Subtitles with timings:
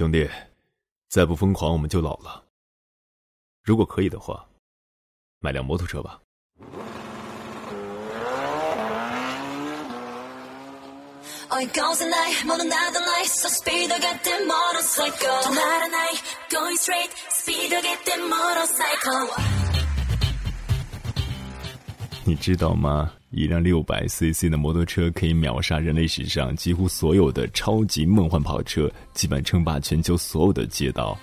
[0.00, 0.26] 兄弟，
[1.10, 2.42] 再不疯狂我们就老了。
[3.62, 4.48] 如果可以的话，
[5.40, 6.18] 买辆摩托车吧。
[22.24, 23.12] 你知道吗？
[23.30, 31.16] 一辆六百 CC 的摩托车可以秒杀人类史上几乎所有的超级梦幻跑车，基本称霸全球所有的街道。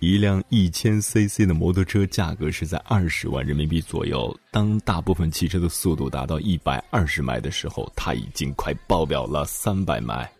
[0.00, 4.34] 一辆一千 CC 的摩托车价格是在二十万人民币左右。
[4.50, 10.30] 当大部分汽车的速度达到一百二十迈的时候，它已经快爆表了三百迈。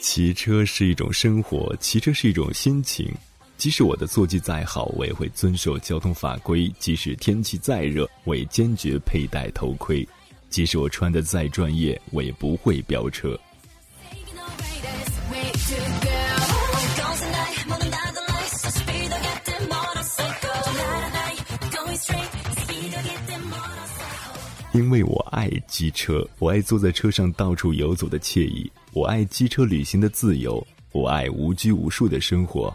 [0.00, 3.12] 骑车是一种生活，骑车是一种心情。
[3.58, 10.06] 即使我的坐骑再好，我也会遵守交通法规；即使天气再热，我也坚决佩戴头盔。
[10.48, 13.38] 即使我穿的再专业，我也不会飙车。
[24.76, 32.70] 因为我爱机车，我爱坐在车上到处游走的惬意，我爱机车旅行的自由，我爱无拘无束的生活。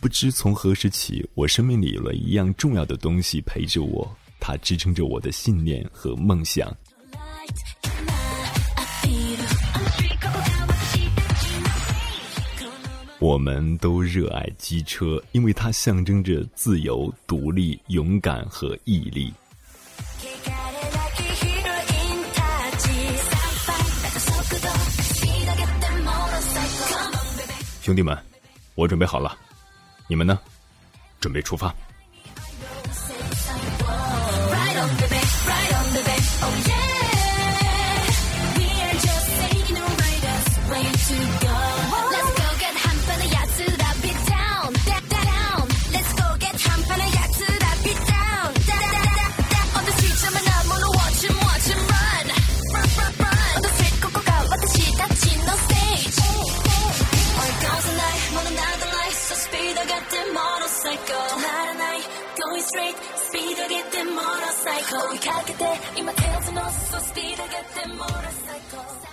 [0.00, 6.74] 不知从何时起，我生命里有了一样重要的东西陪着我，它支撑着我的信念和梦想。
[13.28, 19.30] 我们都热爱机车，因为它象征着自由、独立、勇敢和毅力。
[27.82, 28.16] 兄弟们，
[28.74, 29.36] 我准备好了。
[30.06, 30.38] 你们呢？
[31.20, 31.74] 准备出发。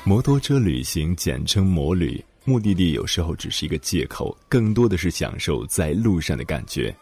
[0.04, 6.96] 摩托车旅行简称摩旅，目的地有时候只是一个借口，更多的是享受在路上的感觉。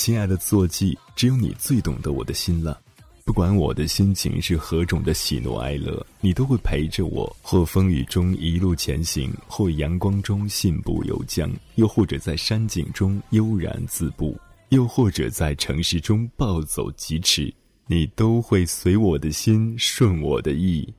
[0.00, 2.80] 亲爱的坐骑，只有你最懂得我的心了。
[3.22, 14.34] 不管我的心情是何种的喜怒哀乐，你都会陪着我，或风雨中一路前行，或阳光中信步游江，又或者在山景中悠然自步，
[14.70, 17.52] 又或者在城市中暴走疾驰，
[17.86, 20.90] 你都会随我的心，顺我的意。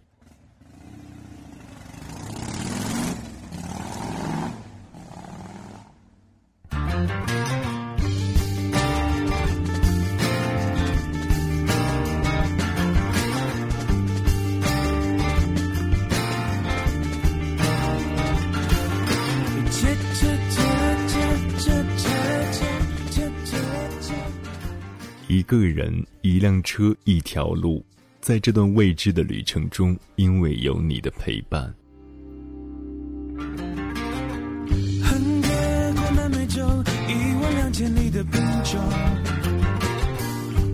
[25.32, 27.82] 一个人，一辆车，一条路，
[28.20, 31.74] 在这段未知的旅程中，因为有你的陪伴。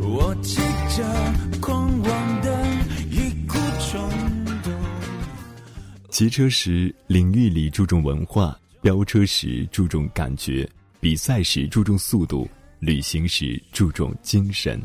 [0.02, 0.60] 我骑
[0.98, 2.66] 着狂妄的
[3.12, 4.10] 一股冲
[4.64, 4.74] 动。
[6.10, 10.68] 骑车时，领域里注重文化；飙车时，注重感觉；
[11.00, 12.50] 比赛时，注重速度。
[12.80, 14.80] 旅行时注重精神，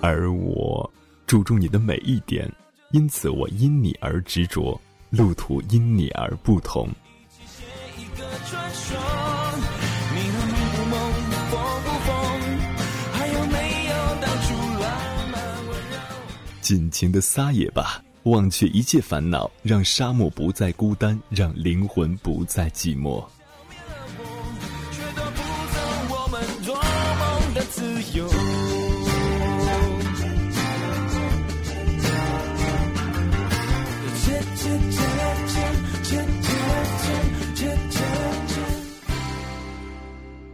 [0.00, 0.90] 而我
[1.26, 2.50] 注重你的每一点，
[2.92, 4.80] 因此我因你而执着，
[5.10, 6.88] 路途因你而不同。
[16.72, 23.22] 尽情的撒野吧，忘却一切烦恼，让沙漠不再孤单，让灵魂不再寂寞。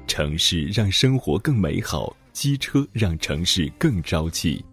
[0.09, 4.65] 城市让生活更美好，机车让城市更朝气。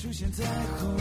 [0.00, 0.42] 出现彩
[0.78, 0.96] 虹。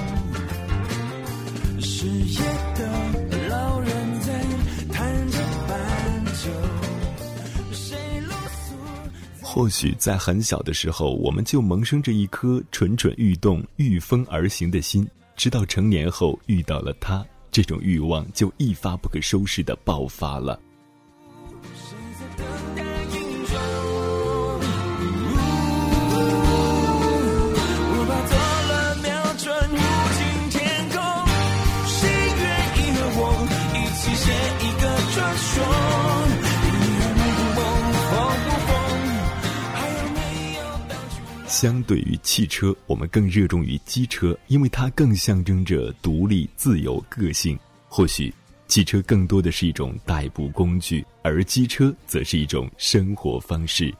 [1.79, 2.41] 失业
[2.75, 4.43] 的老人在
[4.91, 5.37] 弹着
[5.69, 6.49] 伴奏
[9.41, 15.07] 或许在很小的时候，我们就萌生着一颗蠢蠢欲动、御风而行的心，
[15.37, 20.59] 直到成年后遇到了他，这种欲望就一发不可收拾的爆发了。
[41.61, 47.59] 相对于汽车，我们更热衷于机车，因为它更象征着独立、自由、个性。
[47.89, 48.33] 或许，
[48.69, 53.93] 汽车更多的是一种代步工具，而机车则是一种生活方式。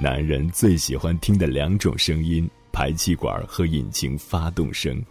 [0.00, 5.04] 男人最喜欢听的两种声音：排气管和引擎发动声。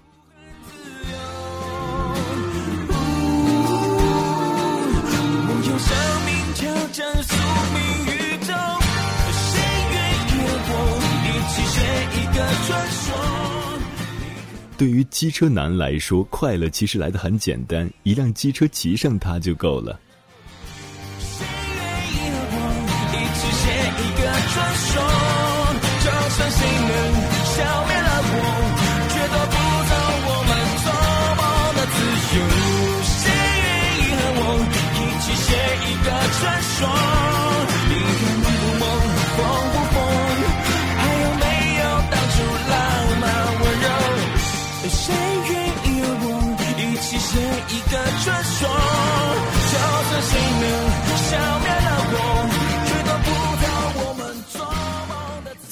[14.78, 20.00] 对于机车男来说，快乐其实来的很简单，一辆机车骑上它就够了。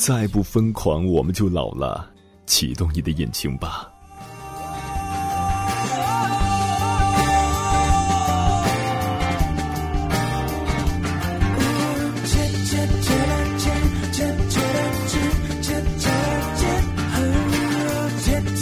[0.06, 2.08] 再不疯狂，我们就老了。
[2.46, 3.92] 启动你的引擎吧。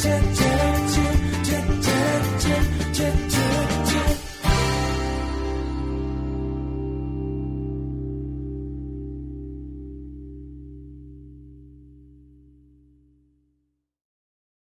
[0.03, 0.42] Yeah.